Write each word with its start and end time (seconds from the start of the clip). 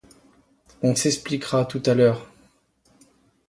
On 0.81 0.95
s’expliquera 0.95 1.63
tout 1.65 1.83
à 1.85 1.93
l’heure... 1.93 2.25